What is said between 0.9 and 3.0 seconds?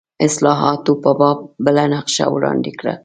په باب بله نقشه وړاندې کړه.